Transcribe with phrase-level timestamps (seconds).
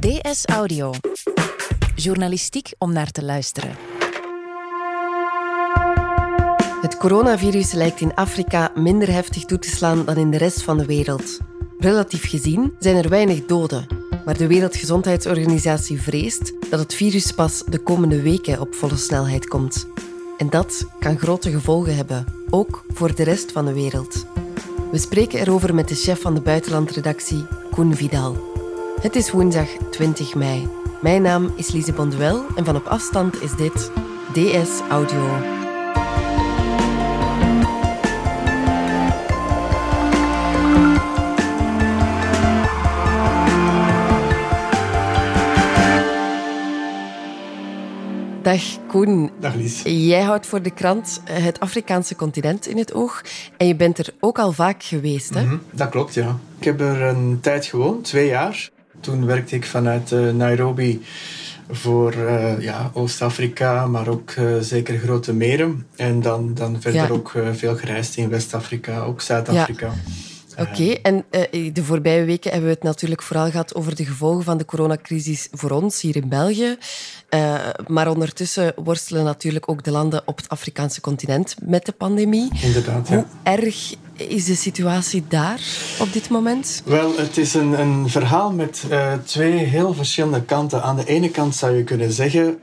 [0.00, 0.92] DS Audio.
[1.94, 3.76] Journalistiek om naar te luisteren.
[6.80, 10.78] Het coronavirus lijkt in Afrika minder heftig toe te slaan dan in de rest van
[10.78, 11.38] de wereld.
[11.78, 13.86] Relatief gezien zijn er weinig doden,
[14.24, 19.86] maar de Wereldgezondheidsorganisatie vreest dat het virus pas de komende weken op volle snelheid komt.
[20.38, 24.26] En dat kan grote gevolgen hebben, ook voor de rest van de wereld.
[24.90, 28.59] We spreken erover met de chef van de buitenlandredactie, Koen Vidal.
[29.00, 30.68] Het is woensdag 20 mei.
[31.02, 33.90] Mijn naam is Lise Bonduel en van op afstand is dit
[34.32, 35.28] DS Audio.
[48.42, 49.30] Dag Koen.
[49.38, 49.82] Dag Lies.
[49.82, 53.22] Jij houdt voor de krant het Afrikaanse continent in het oog.
[53.56, 55.42] En je bent er ook al vaak geweest, hè?
[55.42, 56.38] Mhm, dat klopt, ja.
[56.58, 58.70] Ik heb er een tijd gewoond, twee jaar.
[59.00, 61.02] Toen werkte ik vanuit uh, Nairobi
[61.70, 65.86] voor uh, ja, Oost-Afrika, maar ook uh, zeker grote meren.
[65.96, 67.08] En dan, dan verder ja.
[67.08, 69.86] ook veel gereisd in West-Afrika, ook Zuid-Afrika.
[69.86, 70.62] Ja.
[70.62, 70.98] Oké, okay.
[71.02, 71.24] en
[71.72, 75.48] de voorbije weken hebben we het natuurlijk vooral gehad over de gevolgen van de coronacrisis
[75.52, 76.76] voor ons hier in België.
[77.86, 82.50] Maar ondertussen worstelen natuurlijk ook de landen op het Afrikaanse continent met de pandemie.
[82.62, 83.14] Inderdaad, ja.
[83.14, 83.94] Hoe erg
[84.28, 85.60] is de situatie daar
[86.00, 86.82] op dit moment?
[86.84, 90.82] Wel, het is een, een verhaal met uh, twee heel verschillende kanten.
[90.82, 92.58] Aan de ene kant zou je kunnen zeggen,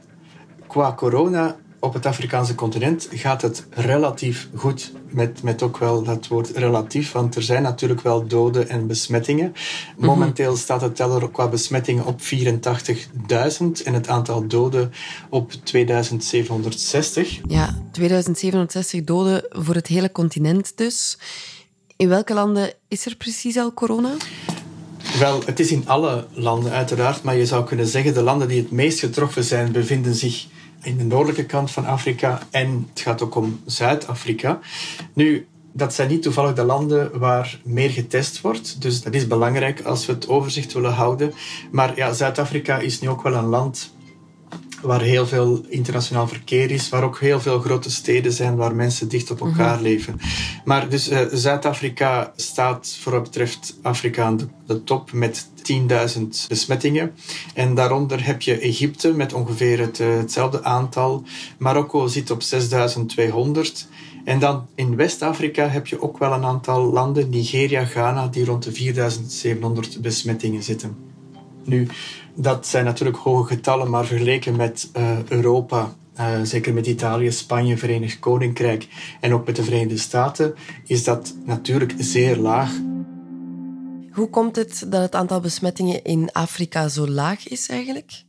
[0.67, 4.91] qua corona op het Afrikaanse continent gaat het relatief goed.
[5.09, 9.53] Met, met ook wel dat woord relatief, want er zijn natuurlijk wel doden en besmettingen.
[9.97, 12.25] Momenteel staat de teller qua besmettingen op 84.000
[13.83, 14.91] en het aantal doden
[15.29, 17.39] op 2760.
[17.47, 21.17] Ja, 2760 doden voor het hele continent dus.
[21.95, 24.13] In welke landen is er precies al corona?
[25.19, 28.61] Wel, het is in alle landen uiteraard, maar je zou kunnen zeggen de landen die
[28.61, 30.47] het meest getroffen zijn bevinden zich
[30.81, 34.59] in de noordelijke kant van Afrika en het gaat ook om Zuid-Afrika.
[35.13, 38.81] Nu, dat zijn niet toevallig de landen waar meer getest wordt.
[38.81, 41.33] Dus dat is belangrijk als we het overzicht willen houden.
[41.71, 43.95] Maar ja, Zuid-Afrika is nu ook wel een land
[44.81, 49.09] waar heel veel internationaal verkeer is, waar ook heel veel grote steden zijn waar mensen
[49.09, 49.83] dicht op elkaar mm-hmm.
[49.83, 50.19] leven.
[50.65, 55.47] Maar dus uh, Zuid-Afrika staat voor wat betreft Afrika aan de, de top met
[56.17, 57.13] 10.000 besmettingen.
[57.53, 61.23] En daaronder heb je Egypte met ongeveer het, uh, hetzelfde aantal.
[61.57, 63.95] Marokko zit op 6.200.
[64.25, 68.63] En dan in West-Afrika heb je ook wel een aantal landen, Nigeria, Ghana, die rond
[68.63, 68.93] de
[69.95, 71.16] 4.700 besmettingen zitten.
[71.67, 71.87] Nu,
[72.35, 77.77] dat zijn natuurlijk hoge getallen, maar vergeleken met uh, Europa, uh, zeker met Italië, Spanje,
[77.77, 78.87] Verenigd Koninkrijk
[79.21, 82.71] en ook met de Verenigde Staten, is dat natuurlijk zeer laag.
[84.11, 88.25] Hoe komt het dat het aantal besmettingen in Afrika zo laag is eigenlijk?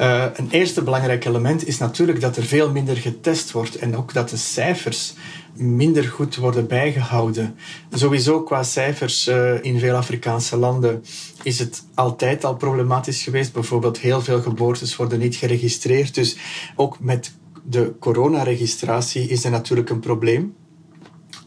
[0.00, 4.12] Uh, een eerste belangrijk element is natuurlijk dat er veel minder getest wordt en ook
[4.12, 5.14] dat de cijfers
[5.60, 7.56] minder goed worden bijgehouden.
[7.92, 11.04] Sowieso qua cijfers uh, in veel Afrikaanse landen
[11.42, 13.52] is het altijd al problematisch geweest.
[13.52, 16.14] Bijvoorbeeld heel veel geboortes worden niet geregistreerd.
[16.14, 16.36] Dus
[16.76, 17.32] ook met
[17.62, 20.54] de coronaregistratie is er natuurlijk een probleem.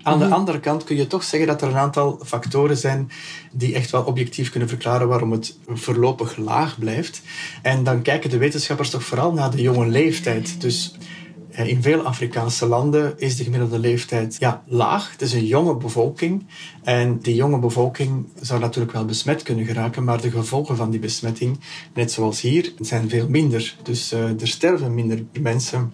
[0.03, 3.11] Aan de andere kant kun je toch zeggen dat er een aantal factoren zijn
[3.51, 7.21] die echt wel objectief kunnen verklaren waarom het voorlopig laag blijft.
[7.61, 10.61] En dan kijken de wetenschappers toch vooral naar de jonge leeftijd.
[10.61, 10.95] Dus
[11.55, 15.11] in veel Afrikaanse landen is de gemiddelde leeftijd ja, laag.
[15.11, 16.45] Het is een jonge bevolking.
[16.83, 20.99] En die jonge bevolking zou natuurlijk wel besmet kunnen geraken, maar de gevolgen van die
[20.99, 21.59] besmetting,
[21.93, 23.75] net zoals hier, zijn veel minder.
[23.83, 25.93] Dus uh, er sterven minder mensen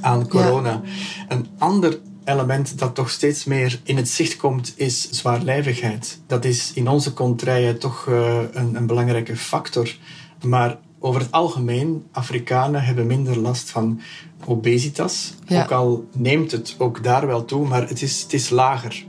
[0.00, 0.70] aan corona.
[0.70, 0.82] Ja.
[1.28, 6.20] Een ander element dat toch steeds meer in het zicht komt, is zwaarlijvigheid.
[6.26, 9.96] Dat is in onze contraien toch uh, een, een belangrijke factor.
[10.44, 14.00] Maar over het algemeen, Afrikanen hebben minder last van
[14.44, 15.34] obesitas.
[15.46, 15.62] Ja.
[15.62, 19.04] Ook al neemt het ook daar wel toe, maar het is, het is lager.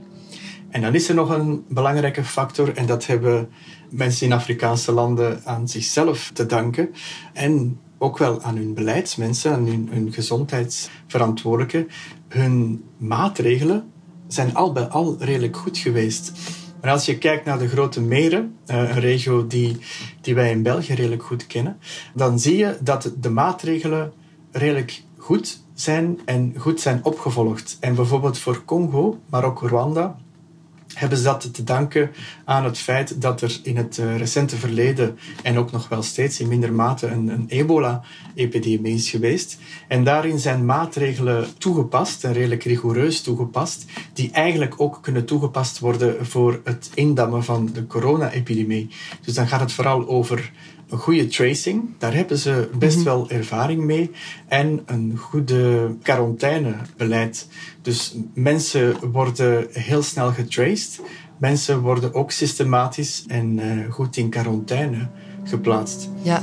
[0.68, 3.48] En dan is er nog een belangrijke factor, en dat hebben
[3.90, 6.90] mensen in Afrikaanse landen aan zichzelf te danken.
[7.32, 11.88] En ook wel aan hun beleidsmensen, aan hun, hun gezondheidsverantwoordelijken.
[12.28, 13.90] Hun maatregelen
[14.28, 16.32] zijn al bij al redelijk goed geweest.
[16.84, 19.76] Maar als je kijkt naar de grote meren, eh, een regio die,
[20.20, 21.78] die wij in België redelijk goed kennen,
[22.14, 24.12] dan zie je dat de maatregelen
[24.50, 27.76] redelijk goed zijn en goed zijn opgevolgd.
[27.80, 30.16] En bijvoorbeeld voor Congo, maar ook Rwanda,
[30.94, 32.10] hebben ze dat te danken
[32.44, 36.40] aan het feit dat er in het eh, recente verleden en ook nog wel steeds
[36.40, 39.58] in minder mate een, een ebola-epidemie is geweest.
[39.88, 46.26] En daarin zijn maatregelen toegepast en redelijk rigoureus toegepast, die eigenlijk ook kunnen toegepast worden
[46.26, 48.88] voor het indammen van de corona-epidemie.
[49.24, 50.52] Dus dan gaat het vooral over
[50.88, 53.04] een goede tracing, daar hebben ze best mhm.
[53.04, 54.10] wel ervaring mee.
[54.48, 57.48] En een goede quarantainebeleid.
[57.82, 61.00] Dus mensen worden heel snel getraced.
[61.38, 65.08] Mensen worden ook systematisch en uh, goed in quarantaine
[65.44, 66.08] geplaatst.
[66.22, 66.42] Ja.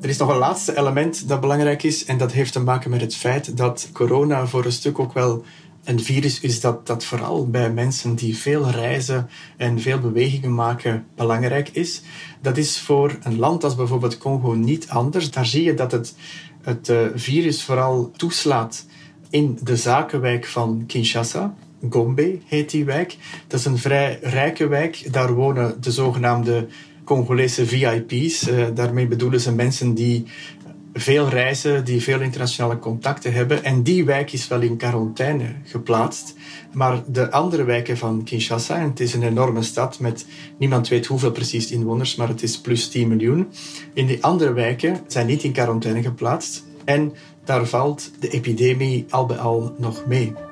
[0.00, 3.00] Er is nog een laatste element dat belangrijk is, en dat heeft te maken met
[3.00, 5.44] het feit dat corona voor een stuk ook wel
[5.86, 11.06] een virus is dat, dat vooral bij mensen die veel reizen en veel bewegingen maken
[11.14, 12.02] belangrijk is.
[12.40, 15.30] Dat is voor een land als bijvoorbeeld Congo niet anders.
[15.30, 16.14] Daar zie je dat het,
[16.62, 18.86] het uh, virus vooral toeslaat
[19.30, 21.54] in de zakenwijk van Kinshasa.
[21.90, 23.16] Gombe heet die wijk.
[23.46, 25.12] Dat is een vrij rijke wijk.
[25.12, 26.66] Daar wonen de zogenaamde
[27.04, 28.48] Congolese VIP's.
[28.48, 30.24] Uh, daarmee bedoelen ze mensen die
[30.98, 33.64] veel reizen, die veel internationale contacten hebben.
[33.64, 36.34] En die wijk is wel in quarantaine geplaatst.
[36.72, 40.26] Maar de andere wijken van Kinshasa, en het is een enorme stad met
[40.58, 43.48] niemand weet hoeveel precies inwoners, maar het is plus 10 miljoen.
[43.94, 46.64] In die andere wijken zijn niet in quarantaine geplaatst.
[46.84, 47.12] En
[47.44, 50.45] daar valt de epidemie al bij al nog mee.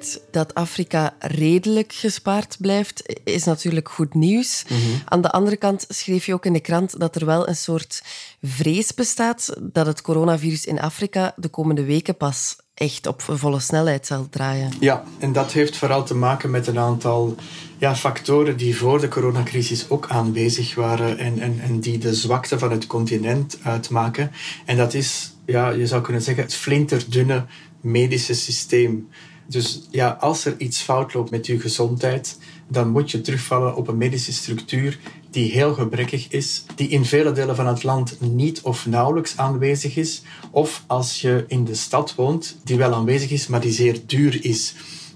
[0.00, 4.64] Feit dat Afrika redelijk gespaard blijft, is natuurlijk goed nieuws.
[4.68, 4.78] Mhm.
[5.04, 8.02] Aan de andere kant schreef je ook in de krant dat er wel een soort
[8.42, 14.06] vrees bestaat dat het coronavirus in Afrika de komende weken pas echt op volle snelheid
[14.06, 14.72] zal draaien.
[14.80, 17.34] Ja, en dat heeft vooral te maken met een aantal
[17.78, 22.58] ja, factoren die voor de coronacrisis ook aanwezig waren en, en, en die de zwakte
[22.58, 24.30] van het continent uitmaken.
[24.66, 27.44] En dat is, ja, je zou kunnen zeggen, het flinterdunne
[27.80, 29.08] medische systeem.
[29.50, 32.38] Dus ja, als er iets fout loopt met je gezondheid,
[32.68, 34.98] dan moet je terugvallen op een medische structuur
[35.30, 39.96] die heel gebrekkig is, die in vele delen van het land niet of nauwelijks aanwezig
[39.96, 44.00] is, of als je in de stad woont, die wel aanwezig is, maar die zeer
[44.06, 44.74] duur is.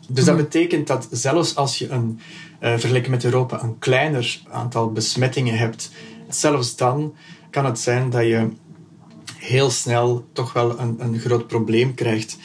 [0.09, 0.45] Dus dat mhm.
[0.45, 2.21] betekent dat zelfs als je een,
[2.63, 5.91] uh, vergeleken met Europa een kleiner aantal besmettingen hebt,
[6.29, 7.15] zelfs dan
[7.51, 8.49] kan het zijn dat je
[9.37, 12.39] heel snel toch wel een, een groot probleem krijgt.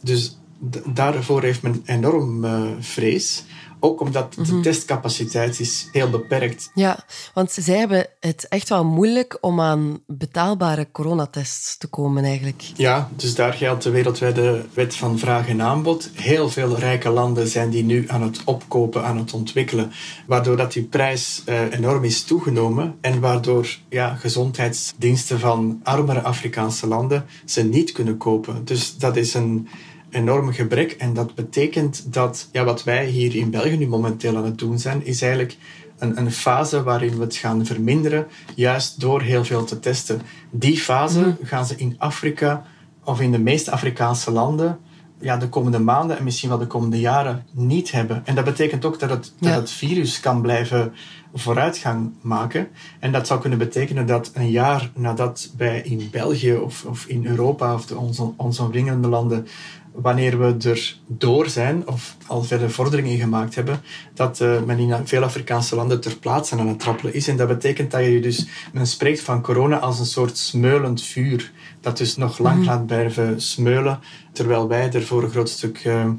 [0.00, 0.38] Dus
[0.86, 3.44] daarvoor heeft men enorm uh, vrees.
[3.84, 4.62] Ook omdat de mhm.
[4.62, 6.70] testcapaciteit is heel beperkt.
[6.74, 12.62] Ja, want zij hebben het echt wel moeilijk om aan betaalbare coronatests te komen eigenlijk.
[12.76, 16.10] Ja, dus daar geldt de wereldwijde wet van vraag en aanbod.
[16.14, 19.92] Heel veel rijke landen zijn die nu aan het opkopen, aan het ontwikkelen.
[20.26, 22.94] Waardoor dat die prijs uh, enorm is toegenomen.
[23.00, 28.64] En waardoor ja, gezondheidsdiensten van armere Afrikaanse landen ze niet kunnen kopen.
[28.64, 29.68] Dus dat is een
[30.14, 30.92] enorm gebrek.
[30.92, 34.78] En dat betekent dat ja, wat wij hier in België nu momenteel aan het doen
[34.78, 35.56] zijn, is eigenlijk
[35.98, 40.22] een, een fase waarin we het gaan verminderen, juist door heel veel te testen.
[40.50, 41.32] Die fase mhm.
[41.42, 42.64] gaan ze in Afrika
[43.04, 44.78] of in de meeste Afrikaanse landen
[45.24, 48.22] ja, de komende maanden en misschien wel de komende jaren niet hebben.
[48.24, 50.92] En dat betekent ook dat het, dat het virus kan blijven
[51.34, 52.68] vooruitgang maken.
[53.00, 57.26] En dat zou kunnen betekenen dat een jaar nadat wij in België of, of in
[57.26, 59.46] Europa of de, onze, onze omringende landen
[59.94, 63.80] wanneer we er door zijn of al verder vorderingen gemaakt hebben,
[64.14, 67.28] dat uh, men in veel Afrikaanse landen ter plaatse aan het trappelen is.
[67.28, 71.52] En dat betekent dat je dus, men spreekt van corona als een soort smeulend vuur,
[71.80, 72.64] dat dus nog lang mm.
[72.64, 74.00] laat blijven smeulen,
[74.32, 76.10] terwijl wij er voor een groot stuk uh,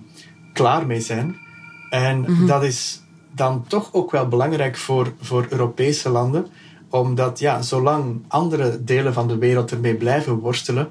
[0.54, 1.36] klaar mee zijn.
[1.90, 2.46] En mhm.
[2.46, 3.02] dat is
[3.32, 6.48] dan toch ook wel belangrijk voor, voor Europese landen,
[6.90, 10.90] omdat ja, zolang andere delen van de wereld ermee blijven worstelen,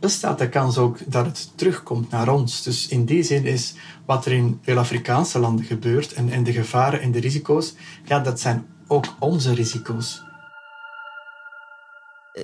[0.00, 2.62] bestaat de kans ook dat het terugkomt naar ons.
[2.62, 3.74] Dus in die zin is
[4.06, 7.74] wat er in veel Afrikaanse landen gebeurt en, en de gevaren en de risico's,
[8.04, 10.22] ja, dat zijn ook onze risico's.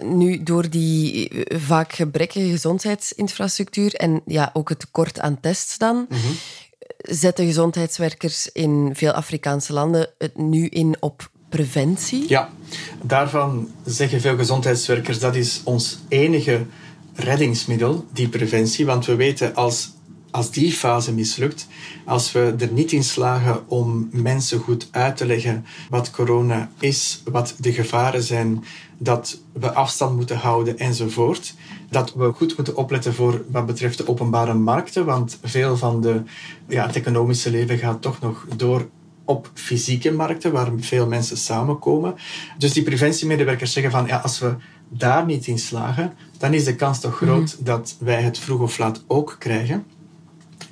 [0.02, 6.18] Nu, door die vaak gebrekkige gezondheidsinfrastructuur en ja, ook het tekort aan tests dan, mhm.
[6.98, 12.24] zetten gezondheidswerkers in veel Afrikaanse landen het nu in op preventie?
[12.28, 12.50] Ja,
[13.02, 16.66] daarvan zeggen veel gezondheidswerkers dat is ons enige
[17.14, 18.86] reddingsmiddel, die preventie.
[18.86, 19.92] Want we weten als
[20.34, 21.66] als die fase mislukt,
[22.04, 27.22] als we er niet in slagen om mensen goed uit te leggen wat corona is,
[27.24, 28.64] wat de gevaren zijn,
[28.98, 31.54] dat we afstand moeten houden enzovoort,
[31.90, 36.22] dat we goed moeten opletten voor wat betreft de openbare markten, want veel van de,
[36.68, 38.88] ja, het economische leven gaat toch nog door
[39.24, 42.14] op fysieke markten waar veel mensen samenkomen.
[42.58, 44.54] Dus die preventiemedewerkers zeggen van ja, als we
[44.88, 47.64] daar niet in slagen, dan is de kans toch groot mhm.
[47.64, 49.84] dat wij het vroeg of laat ook krijgen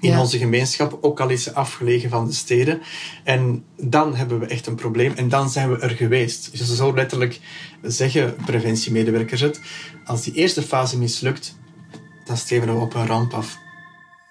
[0.03, 2.81] in onze gemeenschap, ook al is ze afgelegen van de steden.
[3.25, 6.59] En dan hebben we echt een probleem en dan zijn we er geweest.
[6.59, 7.41] Dus zo letterlijk
[7.83, 9.61] zeggen preventiemedewerkers het.
[10.05, 11.55] Als die eerste fase mislukt,
[12.25, 13.59] dan steven we op een ramp af.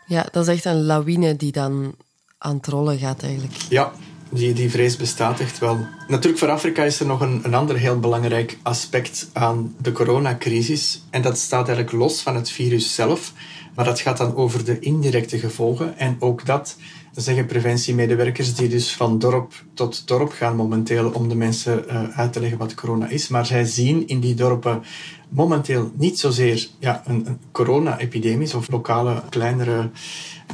[0.05, 1.95] Ja, dat is echt een lawine die dan
[2.37, 3.55] aan het rollen gaat eigenlijk.
[3.69, 3.91] Ja,
[4.31, 5.87] die, die vrees bestaat echt wel.
[6.07, 11.03] Natuurlijk, voor Afrika is er nog een, een ander heel belangrijk aspect aan de coronacrisis.
[11.09, 13.33] En dat staat eigenlijk los van het virus zelf.
[13.75, 15.97] Maar dat gaat dan over de indirecte gevolgen.
[15.97, 16.75] En ook dat
[17.15, 22.33] zeggen preventiemedewerkers die dus van dorp tot dorp gaan momenteel om de mensen uh, uit
[22.33, 23.27] te leggen wat corona is.
[23.27, 24.83] Maar zij zien in die dorpen
[25.29, 29.89] momenteel niet zozeer ja, een, een corona-epidemie of lokale kleinere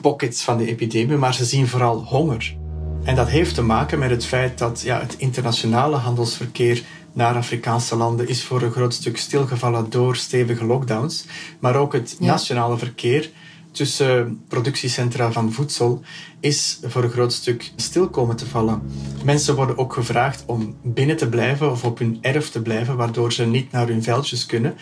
[0.02, 2.56] pockets van de epidemie, maar ze zien vooral honger.
[3.08, 6.84] En dat heeft te maken met het feit dat ja, het internationale handelsverkeer
[7.14, 11.26] naar Afrikaanse landen is voor een groot stuk stilgevallen door stevige lockdowns.
[11.60, 13.32] Maar ook het nationale verkeer
[13.72, 16.02] tussen productiecentra van voedsel
[16.40, 18.82] is voor een groot stuk stil komen te vallen.
[19.24, 23.34] Mensen worden ook gevraagd om binnen te blijven of op hun erf te blijven, waardoor
[23.34, 24.76] ze niet naar hun veldjes kunnen.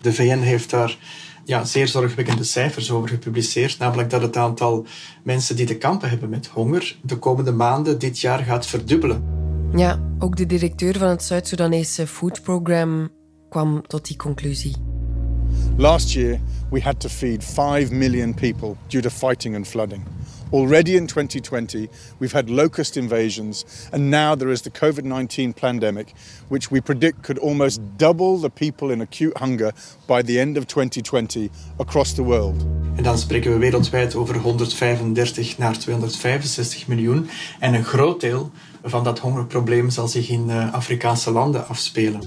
[0.00, 0.96] De VN heeft daar
[1.44, 3.78] ja, zeer zorgwekkende cijfers over gepubliceerd.
[3.78, 4.86] Namelijk dat het aantal
[5.22, 9.24] mensen die te kampen hebben met honger de komende maanden dit jaar gaat verdubbelen.
[9.74, 13.08] Ja, ook de directeur van het Zuid-Soedanese Food Program
[13.48, 14.74] kwam tot die conclusie.
[15.76, 20.02] Last year we had to feed 5 million people due to fighting and flooding.
[20.54, 26.14] Already in 2020, we've had locust invasions, and now there is the COVID 19 pandemic,
[26.48, 29.72] which we predict could almost double the people in acute hunger
[30.06, 32.64] by the end of 2020 across the world.
[32.96, 37.28] En dan spreken we wereldwijd over 135 naar 265 miljoen.
[37.60, 38.50] En een groot deel
[38.82, 42.20] van dat hongerprobleem zal zich in eh, Afrikaanse landen afspelen.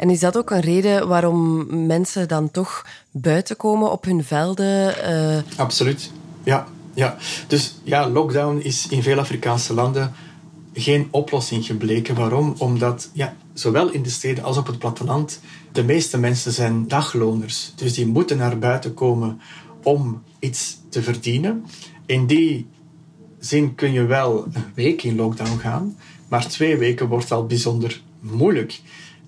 [0.00, 4.94] En is dat ook een reden waarom mensen dan toch buiten komen op hun velden?
[5.10, 5.58] Uh...
[5.58, 6.10] Absoluut,
[6.42, 6.66] ja.
[6.94, 7.16] ja.
[7.46, 10.12] Dus ja, lockdown is in veel Afrikaanse landen
[10.72, 12.14] geen oplossing gebleken.
[12.14, 12.54] Waarom?
[12.58, 15.40] Omdat ja, zowel in de steden als op het platteland
[15.72, 17.72] de meeste mensen zijn dagloners.
[17.76, 19.40] Dus die moeten naar buiten komen
[19.82, 21.64] om iets te verdienen.
[22.06, 22.66] In die
[23.38, 25.96] zin kun je wel een week in lockdown gaan,
[26.28, 28.80] maar twee weken wordt al bijzonder moeilijk.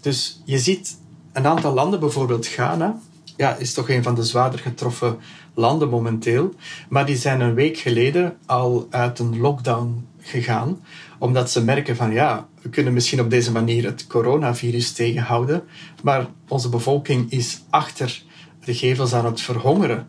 [0.02, 0.98] Dus je ziet
[1.32, 2.98] een aantal landen, bijvoorbeeld Ghana,
[3.36, 5.18] ja, is toch een van de zwaarder getroffen
[5.54, 6.54] landen momenteel.
[6.88, 10.80] Maar die zijn een week geleden al uit een lockdown gegaan,
[11.18, 15.62] omdat ze merken van ja, we kunnen misschien op deze manier het coronavirus tegenhouden,
[16.02, 18.22] maar onze bevolking is achter
[18.64, 20.08] de gevels aan het verhongeren.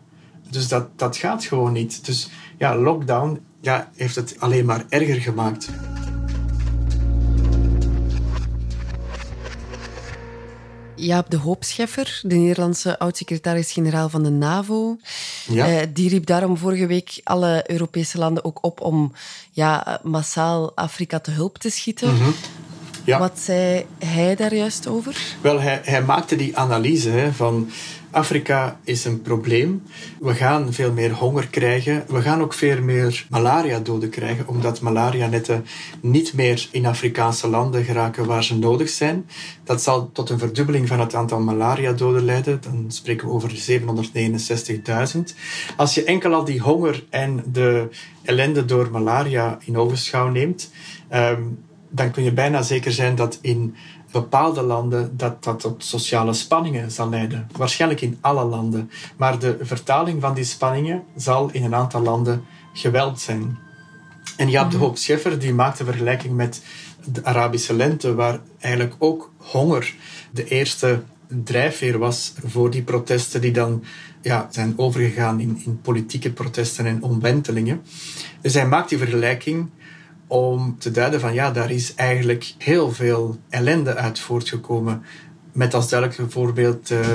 [0.50, 2.06] Dus dat, dat gaat gewoon niet.
[2.06, 5.68] Dus ja, lockdown ja, heeft het alleen maar erger gemaakt.
[11.04, 14.96] Jaap de Hoopscheffer, de Nederlandse oud-secretaris-generaal van de NAVO,
[15.48, 15.66] ja.
[15.66, 19.12] Eh, die riep daarom vorige week alle Europese landen ook op om
[19.50, 22.14] ja, massaal Afrika te hulp te schieten.
[22.14, 22.30] Mhm.
[23.04, 23.18] ja.
[23.18, 25.36] Wat zei hij daar juist over?
[25.40, 27.70] Wel, hij, hij maakte die analyse hè, van
[28.14, 29.82] Afrika is een probleem.
[30.20, 32.04] We gaan veel meer honger krijgen.
[32.08, 35.64] We gaan ook veel meer malaria-doden krijgen, omdat malaria-netten
[36.00, 39.26] niet meer in Afrikaanse landen geraken waar ze nodig zijn.
[39.64, 42.60] Dat zal tot een verdubbeling van het aantal malaria-doden leiden.
[42.60, 43.50] Dan spreken we over
[45.16, 45.20] 769.000.
[45.76, 47.88] Als je enkel al die honger en de
[48.22, 50.70] ellende door malaria in ogenschouw neemt,
[51.08, 51.42] ehm,
[51.90, 53.74] dan kun je bijna zeker zijn dat in
[54.14, 57.46] bepaalde landen dat dat tot sociale spanningen zal leiden.
[57.56, 58.90] Waarschijnlijk in alle landen.
[59.16, 63.58] Maar de vertaling van die spanningen zal in een aantal landen geweld zijn.
[64.36, 64.84] En Jaap de mhm.
[64.84, 66.62] Hoop Scheffer die maakt een vergelijking met
[67.04, 69.94] de Arabische lente, waar eigenlijk ook honger
[70.30, 71.02] de eerste
[71.44, 73.84] drijfveer was voor die protesten die dan
[74.22, 77.82] ja, zijn overgegaan in, in politieke protesten en omwentelingen.
[78.40, 79.68] Dus hij maakt die vergelijking
[80.26, 85.02] om te duiden van ja, daar is eigenlijk heel veel ellende uit voortgekomen.
[85.52, 87.06] Met als duidelijk voorbeeld uh,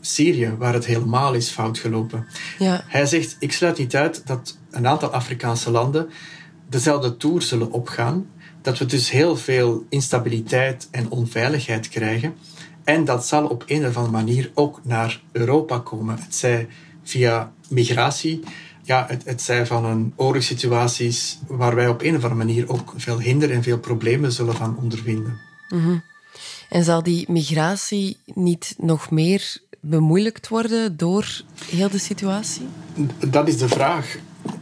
[0.00, 2.26] Syrië, waar het helemaal is fout gelopen.
[2.58, 2.84] Ja.
[2.86, 6.08] Hij zegt, ik sluit niet uit dat een aantal Afrikaanse landen
[6.68, 8.26] dezelfde toer zullen opgaan.
[8.62, 12.34] Dat we dus heel veel instabiliteit en onveiligheid krijgen.
[12.84, 16.18] En dat zal op een of andere manier ook naar Europa komen.
[16.20, 16.68] Het zij
[17.02, 18.40] via migratie,
[18.84, 22.94] ja, het, het zij van een oorlogssituaties waar wij op een of andere manier ook
[22.96, 25.40] veel hinder en veel problemen zullen van ondervinden.
[25.68, 25.98] Mhm.
[26.68, 32.66] En zal die migratie niet nog meer bemoeilijkt worden door heel de situatie?
[33.28, 34.18] Dat is de vraag.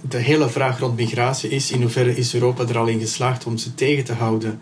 [0.09, 3.59] De hele vraag rond migratie is in hoeverre is Europa er al in geslaagd om
[3.59, 4.61] ze tegen te houden.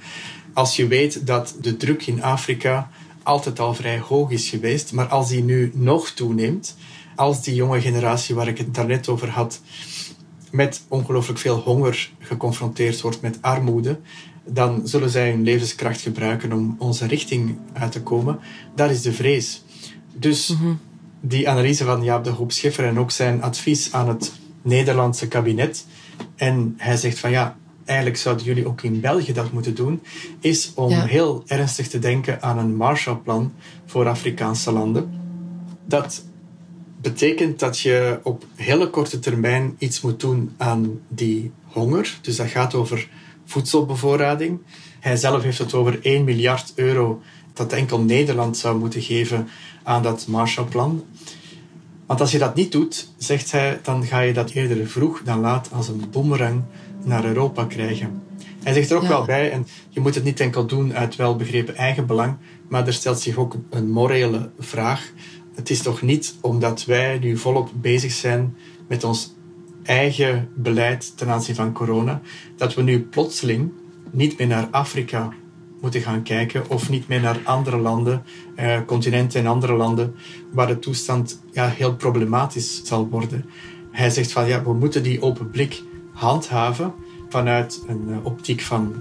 [0.52, 2.90] Als je weet dat de druk in Afrika
[3.22, 6.76] altijd al vrij hoog is geweest, maar als die nu nog toeneemt,
[7.20, 9.60] als die jonge generatie waar ik het daarnet over had,
[10.50, 14.00] met ongelooflijk veel honger geconfronteerd wordt met armoede,
[14.44, 18.38] dan zullen zij hun levenskracht gebruiken om onze richting uit te komen.
[18.74, 19.62] Dat is de vrees.
[20.12, 20.72] Dus mhm.
[21.20, 25.86] die analyse van Jaap de Hoop Scheffer en ook zijn advies aan het Nederlandse kabinet.
[26.36, 30.02] En hij zegt van ja, eigenlijk zouden jullie ook in België dat moeten doen,
[30.40, 33.52] is om heel ernstig te denken aan een Marshallplan
[33.86, 35.18] voor Afrikaanse landen.
[35.86, 36.28] Dat
[37.00, 42.18] betekent dat je op hele korte termijn iets moet doen aan die honger.
[42.22, 43.08] Dus dat gaat over
[43.44, 44.58] voedselbevoorrading.
[45.00, 49.48] Hij zelf heeft het over 1 miljard euro dat enkel Nederland zou moeten geven
[49.82, 51.04] aan dat Marshallplan.
[52.06, 55.40] Want als je dat niet doet, zegt hij, dan ga je dat eerder vroeg dan
[55.40, 56.62] laat als een boemerang
[57.04, 58.22] naar Europa krijgen.
[58.62, 61.76] Hij zegt er ook wel bij, en je moet het niet enkel doen uit welbegrepen
[61.76, 62.36] eigenbelang,
[62.68, 65.12] maar er stelt zich ook een morele vraag.
[65.60, 68.56] Het is toch niet omdat wij nu volop bezig zijn
[68.88, 69.34] met ons
[69.82, 72.20] eigen beleid ten aanzien van corona,
[72.56, 73.72] dat we nu plotseling
[74.10, 75.32] niet meer naar Afrika
[75.80, 78.22] moeten gaan kijken of niet meer naar andere landen,
[78.54, 80.14] eh, continenten en andere landen
[80.52, 83.44] waar de toestand ja, heel problematisch zal worden.
[83.90, 86.94] Hij zegt van ja, we moeten die open blik handhaven
[87.28, 88.94] vanuit een uh, optiek van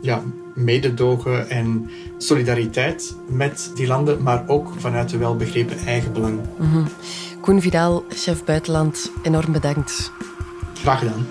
[0.00, 0.22] ja,
[0.58, 6.40] mededogen en solidariteit met die landen, maar ook vanuit de welbegrepen eigenbelang.
[6.58, 6.86] Mm
[7.40, 10.12] Koen Vidal, chef buitenland, enorm bedankt.
[10.74, 11.26] Graag gedaan.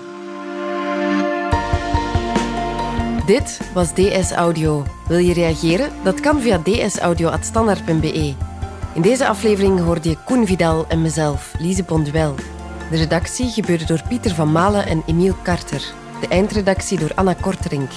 [3.26, 4.84] Dit was DS Audio.
[5.08, 5.90] Wil je reageren?
[6.04, 8.34] Dat kan via dsaudio.standaard.be.
[8.94, 12.34] In deze aflevering hoorde je Koen Vidal en mezelf, Lise Bonduel.
[12.90, 15.92] De redactie gebeurde door Pieter van Malen en Emiel Karter.
[16.20, 17.90] De eindredactie door Anna Korterink.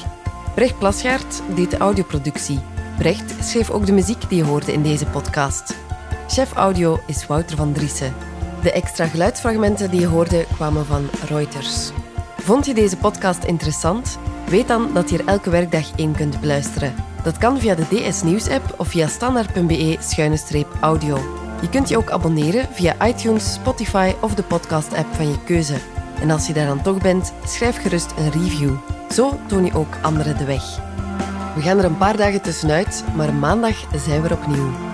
[0.55, 2.59] Brecht Plasgaard deed de audioproductie.
[2.97, 5.75] Brecht schreef ook de muziek die je hoorde in deze podcast.
[6.27, 8.13] Chef audio is Wouter van Driessen.
[8.61, 11.91] De extra geluidsfragmenten die je hoorde kwamen van Reuters.
[12.37, 14.17] Vond je deze podcast interessant?
[14.47, 16.93] Weet dan dat je er elke werkdag één kunt beluisteren.
[17.23, 21.17] Dat kan via de DS Nieuws app of via standaard.be-audio.
[21.61, 25.77] Je kunt je ook abonneren via iTunes, Spotify of de podcast app van je keuze.
[26.21, 28.73] En als je daar dan toch bent, schrijf gerust een review.
[29.13, 30.79] Zo toon ook anderen de weg.
[31.55, 34.90] We gaan er een paar dagen tussenuit, maar maandag zijn we er opnieuw.